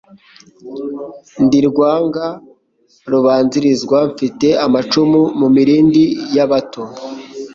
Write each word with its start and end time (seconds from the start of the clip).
Ndi 1.45 1.59
rwanga 1.69 2.25
kubanzilizwa 3.05 3.97
mfite 4.11 4.47
amacumu 4.65 5.21
mu 5.39 5.47
mirindi 5.55 6.03
y,abato 6.35 6.83